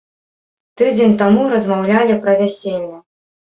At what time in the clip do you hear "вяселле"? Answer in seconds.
2.43-2.97